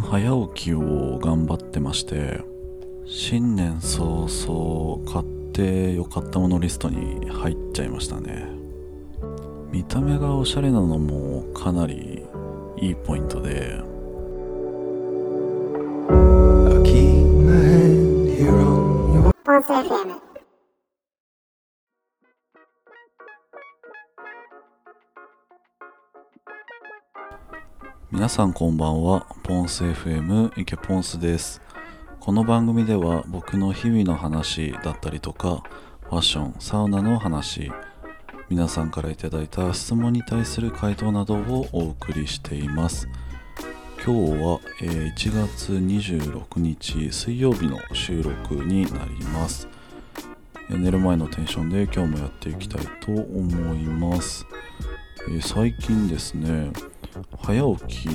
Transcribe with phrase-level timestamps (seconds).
[0.00, 2.40] 近早起きを頑張ってまして
[3.06, 8.46] 新年早々買ってよかったものリストに入っちゃいましたね
[9.70, 12.24] 見た目がおしゃれなのもかなり
[12.78, 13.80] いいポイントで
[18.50, 20.29] on your Ponce FM.
[28.20, 29.26] 皆さんこんばんは。
[29.44, 31.62] ポンス FM 池ポンスです。
[32.20, 35.62] この番組では僕の日々の話だったりとか
[36.02, 37.72] ファッションサウナの話
[38.50, 43.08] 皆さんからいただいた質問に対する回答などをお送りしています。
[44.04, 49.66] 今日は、え1月26日水曜日の収録になります。
[50.68, 54.44] 寝る前のテンションで今日もやっていきたいと思います、
[55.30, 56.70] え最近ですね
[57.42, 58.12] 早起きを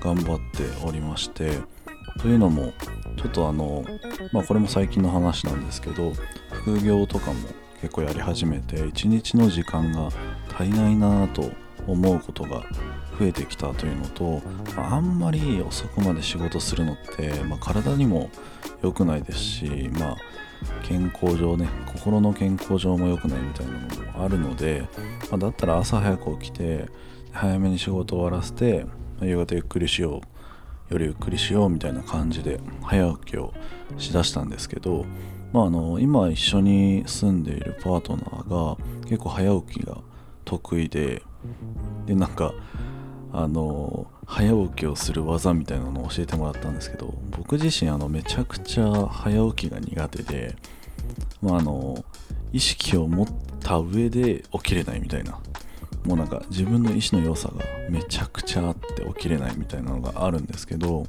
[0.00, 1.58] 頑張っておりまして
[2.20, 2.72] というのも
[3.16, 3.84] ちょっとあの
[4.32, 6.12] まあこれも最近の話なんですけど
[6.52, 7.36] 副業とかも
[7.80, 10.10] 結構やり始めて一日の時間が
[10.54, 11.50] 足りないなぁと
[11.86, 12.64] 思うことが
[13.18, 14.42] 増えてきたというのと
[14.76, 18.30] ああんまり遅くまで仕事するのって、まあ、体にも
[18.82, 20.16] 良くないですしまあ
[20.82, 23.78] 健康上ね心の健康上も良くないみたいなの
[24.12, 24.88] もあるので、
[25.30, 26.88] まあだったら朝早く起きて
[27.32, 28.86] 早めに仕事終わらせて
[29.20, 30.38] 夕方ゆっくりしよう
[30.90, 33.52] 夜ゆっくりしようみたいな感じで早起きを
[33.98, 35.04] しだしたんですけど、
[35.52, 39.98] まあ、あの今一緒に住んでいるパートナーが結構早起きが
[40.44, 41.22] 得意で
[42.06, 42.54] でなんか
[43.32, 50.56] あの早起きをする技みたいなのを教えてもらったんですけど僕自身あのめちゃくちゃ早起きが苦手で、
[51.42, 52.02] まあ、あの
[52.52, 53.26] 意識を持っ
[53.60, 55.38] た上で起きれないみたいな
[56.08, 61.06] もうなんか自分の意志の良さがめちゃくちゃあって起きれないみたいなのがあるんですけど、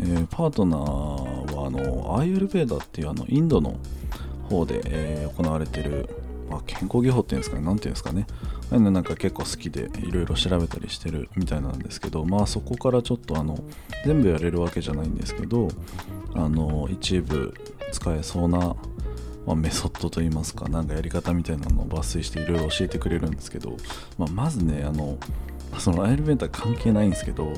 [0.00, 0.80] えーパートナー
[1.54, 3.76] はあのアーユルベーダっていうあのインドの
[4.48, 6.08] 方で、えー行われてる、
[6.50, 8.26] まあ、健康技法っていうんですかねなんていうんですかね。
[8.72, 13.58] あのなんか結構好きでいろいろ調べたりしてるみたいなんですけどまあそこからちょっとあの
[14.04, 15.68] 全部やれるわけじゃないんですけど
[16.34, 17.54] あの一部
[17.92, 18.76] 使えそうな
[19.46, 23.76] まあ、メソッドといいますか、なんかやり方みたいなのを抜粋していろいろ教えてくれるんですけど、
[24.18, 25.18] まあ、まずね、あの、
[25.78, 27.52] そのアイルベンター関係ないんですけど、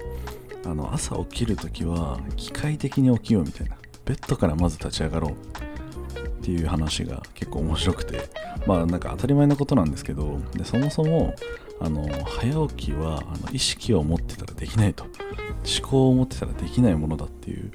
[0.65, 5.33] あの朝起きるときは機械的に起きようみたいな、ベッドからまず立ち上がろう。
[6.43, 8.29] っていう話が結構面白くて、
[8.67, 11.37] まあなんか当たり前のことなんですけど、でそもそも
[11.81, 17.71] あの早起きはあの意識を持ってたらできないと、思考を持ってたらできないものだっていう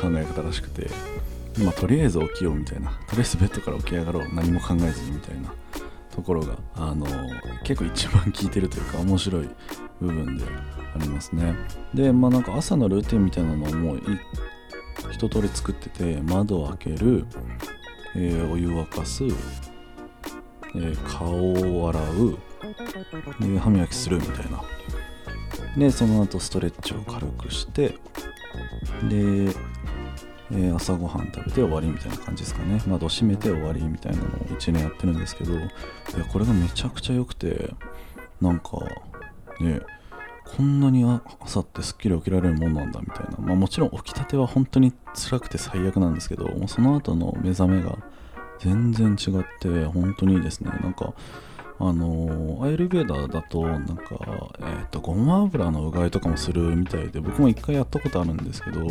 [0.00, 0.88] 考え方らしくて、
[1.58, 2.90] まあ、とりあえず起きようみたいな。
[3.06, 4.34] とりあえずベッドから起き上がろう。
[4.34, 5.52] 何も考えずにみたいな。
[6.14, 7.06] ところがあの
[7.64, 9.48] 結構一番効いてるというか面白い
[10.00, 10.44] 部分で
[10.94, 11.56] ありますね。
[11.92, 14.00] でまあなんか朝のルーティンみたいなのもい
[15.10, 17.26] 一通り作ってて窓を開ける、
[18.14, 22.38] えーお湯沸かす、えー顔を洗う
[23.40, 24.62] で歯磨きするみたいな。
[25.76, 27.98] でその後ストレッチを軽くして
[29.08, 29.52] で
[30.50, 32.82] えー朝ごはん食べて終わりみたいな感じですかね。
[32.86, 35.70] 窓閉めて終わりみたいなのを1年やってるんですけどいや
[36.30, 37.70] これがめちゃくちゃ良くて
[38.40, 38.78] なんか
[39.60, 39.80] ね
[40.44, 41.04] こんなに
[41.40, 47.98] 朝ってすっきり起きられるもんなんだみたいな、まあ、もちろん起きたては本当に辛くて最悪なんですけどもうその後の目覚めが
[48.60, 50.70] 全然違って本当にいいですね。
[50.82, 51.14] なんか
[51.80, 54.16] あのアイルベーダーだとなんか、
[54.60, 58.86] えー、とごま油のうがいとかもするみたいで僕も一回やったことあるんですけど、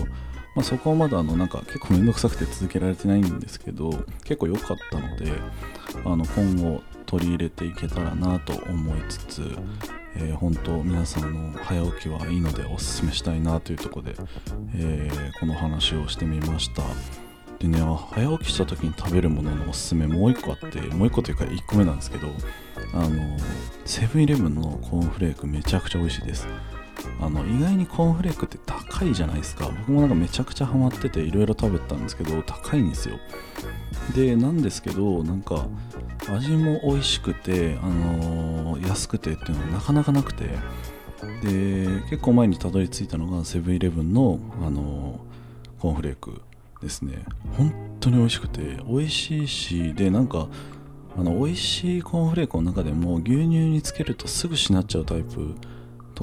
[0.55, 3.89] まあ、そこはまだあのなんか結構めんどくさくて続けられてないんですけど
[4.23, 5.31] 結構良かったので
[6.05, 9.41] あの今後取り入れていけたらなと思いつつ、
[10.15, 14.15] えー本当皆さんの早起きはいいのでおすすめしたいなというところで、
[14.75, 16.83] えーこの話をしてみました。
[17.59, 17.79] でね
[18.11, 22.27] 早起きした時に食べるもののおすすめもう一個あってもう一個というか1個目なんですけど
[22.93, 23.37] あの
[23.85, 26.47] セブンイレブンのコーンフレークめちゃくちゃ美味しいです。
[27.21, 29.67] あの意外にコーンフレークって高いじゃないですか。
[29.67, 33.19] 僕もなんかめちゃくちゃハマってていろいろ食べたんですけど高いんですよ。
[34.15, 35.67] でなんですけどなんか
[36.29, 40.49] 味も美味しくて、あのー安くてっていうのはなかなかなくて。
[41.41, 46.41] で結構前にたどり着いたのがセブンイレブンの、あのーコーンフレーク
[46.81, 47.25] ですね。
[47.57, 50.47] 本当に美味しくて美味しいしでなんか
[51.17, 55.55] あの美味しいコーンフレークの中でも牛乳につけるとすぐしなっちゃうタイプ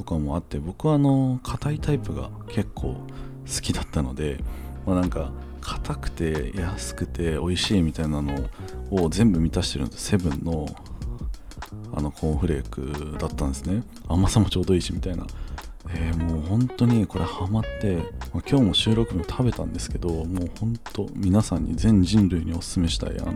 [0.01, 4.39] とかもあって僕はあの硬いタイプが結構好きだったので、
[4.85, 5.31] まあ、なんか
[5.61, 8.49] 硬くて安くて美味しいみたいなの
[8.89, 10.65] を全部満たしてるのってセブンの
[11.93, 13.83] あのコーンフレークだったんですね。
[14.07, 15.25] 甘さもちょうどいいしみたいな。
[15.89, 17.97] えーもう本当にこれハマって、
[18.33, 23.33] まあ今日も収録も食べたんですけどもう本当皆さんに全人類にお勧めしたいあの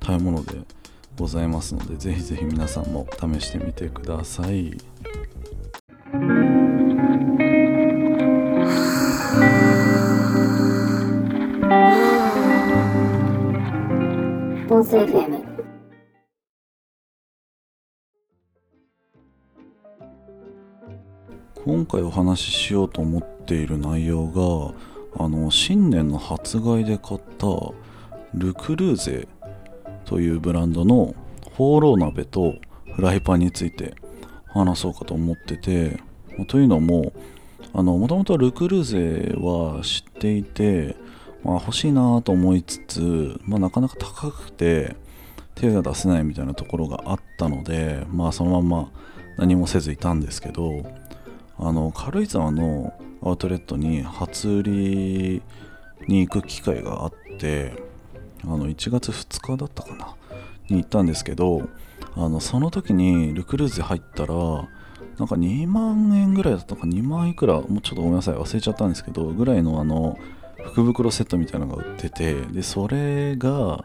[0.00, 0.54] 食べ物で
[1.16, 4.78] ございますのでぜひぜひ皆さんも試してみてください。
[15.08, 15.42] FM
[21.64, 27.46] 今回お話ししようと思っている内容があの新年の発売で買った
[28.34, 29.28] ルクルーゼ
[30.04, 31.14] というブランドの
[31.52, 32.56] ホーロー鍋と
[32.94, 33.94] フライパンについて
[34.48, 35.98] 話そうかと思ってて
[36.48, 37.12] というのも
[37.72, 40.96] もともとルクルーゼは知っていて、
[41.44, 44.96] まあ、欲しいなと思いつつ、まあ、なかなか高くて
[45.54, 48.90] 手が出せないみたいなところがあったので、まあ、そのまま
[49.36, 50.84] 何もせずいたんですけど
[51.58, 52.92] あの軽井沢の
[53.22, 55.42] アウトレットに初売り
[56.06, 57.72] に行く機会があって
[58.44, 60.14] あの1月2日だったかな
[60.68, 61.68] に行ったんですけど
[62.14, 64.34] あのその時にルクルーゼ入ったら
[65.18, 70.16] なんか2万円ぐらいだったか2万いくらもうちょっとごめんなさい忘れちゃったんですけどぐらいのあの
[70.68, 73.82] 福袋セットみたいなのが売っててでそれが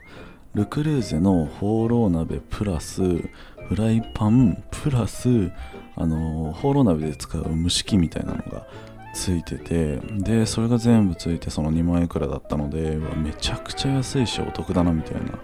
[0.54, 5.52] ルクルーゼのホーロー鍋プラスフライパンプラス
[5.96, 8.68] あのホーロー鍋で使う蒸し器みたいなのが
[9.14, 15.40] ついててでそれが全部ついてその2万円くらいだったのでめちゃくちゃ安いしお得だなみたいな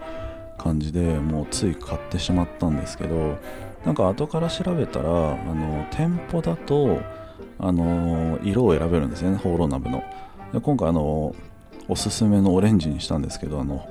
[0.58, 3.38] 感じでもうつい買ってしまったんですけど
[3.86, 7.00] なんか後から調べたらあの店舗だと
[7.60, 10.04] あの色を選べるんですねホーロー鍋の。
[10.54, 11.36] で今回あの
[11.88, 13.88] おすすめのオレンジにしたんですけどあの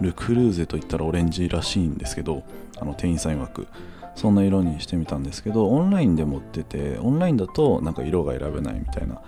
[0.00, 2.42] ルクルーゼといったらオレンジらしいんですけど
[2.78, 3.66] あの店員さん曰く
[4.14, 9.20] そんな色にしてみたんですけどオンラインでも売っててオンラインだとなんか色が選べないみたいな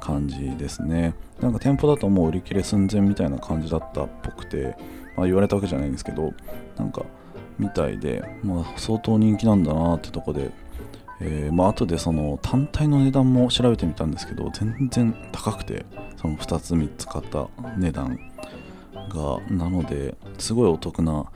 [0.00, 1.14] 感じですね。
[1.40, 4.76] なんか店舗だともう売り切れ寸前みたいな感じだったっぽくて、
[5.16, 6.32] まあ、言われたわけじゃないんですけど
[6.76, 7.04] なんか
[7.58, 10.50] みたいで、まあ、相当人気なんだなってとこで、
[11.24, 15.86] えーまあ後でその単体の値段も調べてみたんですけど全然高くて
[16.20, 17.48] その2つ3つ買った
[17.78, 18.18] 値段
[19.08, 21.26] がなのですごいお得な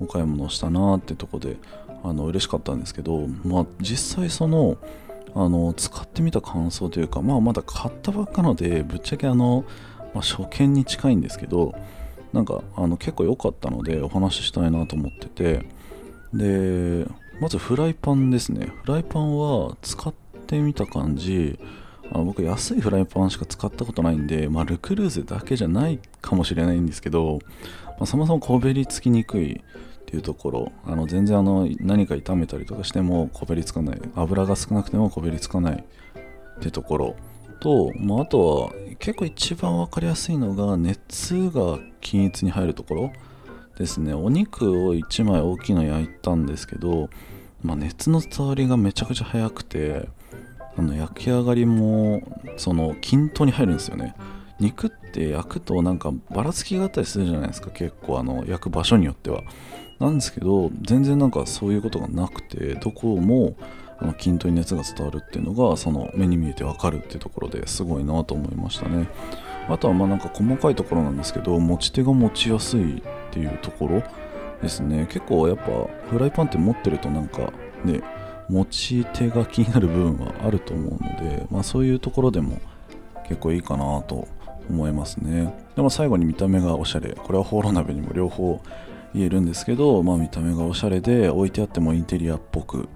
[0.00, 1.56] お買い物をしたなってとこで
[2.02, 4.76] あの嬉しかったんですけど、まあ、実際その
[5.34, 9.64] あの使ってみた感想というか、まあ、まだ買ったばっかのでぶっちゃけあの、
[10.14, 11.74] まあ、初見に近いんですけど
[12.32, 15.68] なんかあの結構良かったのでお話ししたいなと思ってて
[16.32, 17.06] で
[17.40, 18.72] まずフライパンですね。
[18.84, 20.14] フライパンは使っ
[20.46, 21.58] てみた感じ。
[22.12, 27.40] あ僕安いフライパンしか使ったことないんで、まあ、ルクルーゼだけじゃないかもしれないんですけど、
[27.86, 29.60] まあ、そもそもこべりつきにくいっ
[30.06, 30.72] ていうところ。
[30.86, 34.00] あの全然あの何か炒めたりとかしてもこべりつかない。
[34.14, 35.84] 油が少なくてもこべりつかない
[36.58, 37.16] ってところ
[37.60, 43.12] と、まあ、あとは結構一番分かりやすいのが熱が均一に入るところ。
[43.76, 44.14] ですね。
[44.14, 47.10] お肉を1枚大きいの焼いたんですけど、
[47.62, 50.08] まあ、熱の伝わりがめちゃくちゃ早くて
[50.76, 52.22] あの焼き上がりも
[52.56, 54.14] その均等に入るんですよね。
[54.58, 57.70] 肉って焼くとなんかばらつきがあったりするじゃないですか。
[57.70, 59.42] 結構あの焼く場所によっては。
[59.98, 63.56] なんですけど全然なんかそういうことがなくてどこも
[63.98, 69.08] あの均等に熱が伝わるっていうのがその目に見えてわかるっていうところですごいなと思いましたね。
[69.68, 74.02] あとはまあなんか細かいところなんですけど持ち手が持ちやすいっていうところ
[74.62, 75.06] ですね。
[75.10, 75.64] 結構やっぱ
[76.10, 77.52] フライパンって持ってるとなんか
[77.84, 78.00] ね
[78.48, 80.98] 持ち手が気になる部分はあると思うの
[81.30, 82.60] で、まあ、そういうところでも
[83.26, 84.28] 結構いいかなと
[84.70, 85.52] 思いますね。
[85.74, 87.10] でも最後に見た目がおしゃれ。
[87.10, 88.60] これはホーロー鍋にも両方
[89.14, 92.88] 言えるんですけど、まあ、見た目がおしゃれで置いてあってもインテリアっぽく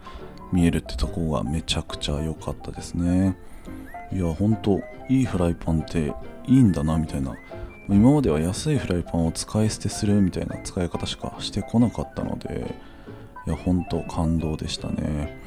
[0.53, 3.37] 見えるってとこがめちゃくちゃ良かったですね。
[4.13, 6.13] いやほんといいフライパンって
[6.51, 7.35] いいんだなみたいな。
[7.89, 12.77] 今までは安いフライパンを使い捨てするみたいな使い方しかしてこなかったので
[13.49, 15.41] いやほんと感動でしたね。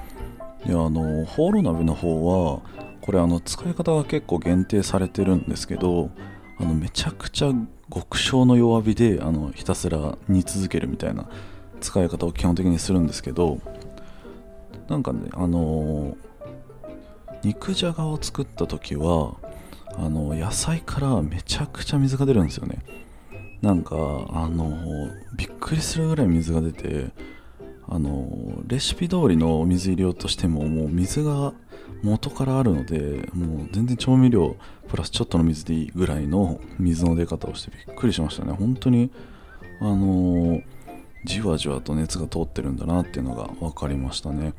[0.65, 2.61] いやあのホーロー鍋の方は
[3.01, 6.09] これあの使い方が結構限定されてるんですけど
[6.57, 7.53] あのめちゃくちゃ
[7.93, 11.29] 極小の弱火であのひたすら煮続けるみたいな
[11.79, 13.59] 使い方を基本的にするんですけど
[14.89, 16.17] なんかねあの
[17.43, 19.35] 肉じゃがを作った時は
[19.97, 22.79] あの野菜からめちゃくちゃ水が出るんですよね。
[23.61, 23.95] なんか
[24.29, 27.11] あのびっくりするぐらい水が出て
[27.87, 31.53] あのレシピ通りの水入れようとしてももう水が
[32.01, 34.57] 元からあるのでもう全然調味料
[34.89, 38.51] プラスちょっとの水でいいぐらいの水の出方をしてびっくりしましたね。
[38.51, 39.11] 本当に
[39.79, 40.61] あの
[41.25, 44.53] じわじわと熱が通ってるんだなっていうのが分かりましたね。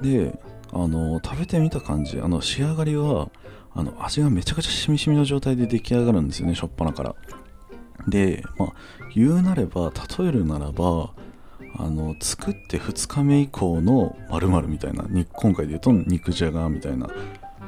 [0.00, 0.38] で
[0.72, 3.30] あの食べてみた感じあの仕上がりは
[3.74, 7.14] あの味がめちゃくちゃしみしみの状態で出来上がるんですよねしょっぱなから。
[8.06, 8.72] でまあ
[9.14, 11.10] 言うなれば例えるならば
[11.76, 17.08] あの作って2日目以降の〇〇みたいな今回で言うと肉じゃがみたいな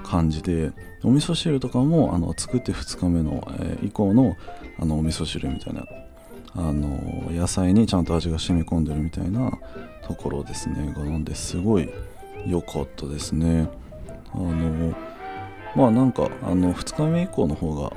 [0.03, 4.37] 感じでお味噌汁とかもあの作って2日目の、えー以降の
[4.79, 5.85] あのお味噌汁みたいな
[6.55, 9.59] あの野菜にちゃんと味が染み込んでるみたいな
[10.03, 10.93] ところですね。
[10.97, 11.89] がなんですごい
[12.47, 13.69] 良かったですね。
[14.33, 14.95] あの
[15.75, 17.91] まあなんかあの2日目以降の方が、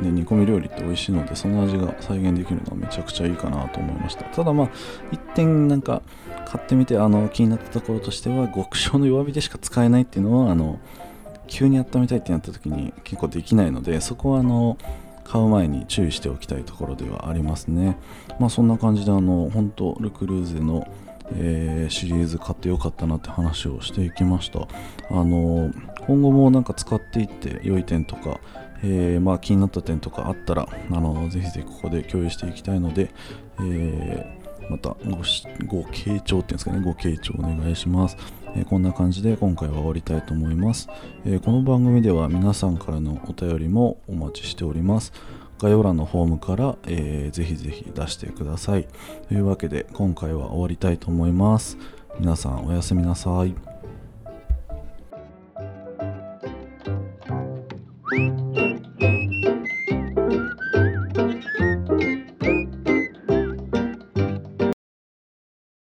[0.00, 4.24] ね、煮込み料理って美味しいのでその味が再現できるのはめちゃくちゃいいかなと思いました。
[4.24, 4.68] ただまあ
[5.10, 6.02] 一点なんか
[6.46, 10.78] 買ってみてあの気になったところとしては極小の弱火でしか使えないっていうのはあの
[11.46, 14.76] 急に温めたいってなった時に結構できないのでそこはあの
[15.24, 17.96] 買う前に注意しておきたいところではありますね。
[18.38, 20.86] まあそんな感じであの本当ルクルーゼの
[21.34, 24.60] えーシリーズ買ってよかったなって話をしていきました。
[24.60, 24.66] あ
[25.10, 25.70] の
[26.06, 28.40] 今後もなんか使っていって良い点とか、
[28.82, 33.10] えーまあ、気になった点とかあったらあのぜひぜひここで共有していきたいので、
[33.58, 35.16] えーまたご
[35.66, 38.16] ご傾聴っていうんですかねご傾聴お願いします、
[38.54, 40.88] えーこんな感じで今回は終わりたいと思います、
[41.26, 45.12] えーこの番組では皆さんからのお便りもお待ちしております。
[45.58, 48.88] 概要欄のフォームから、えーぜひぜひ出してください。
[49.28, 51.78] というわけで今回は終わりたいと思います。
[52.18, 53.71] 皆さんおやすみなさい。
[58.12, 58.51] thank you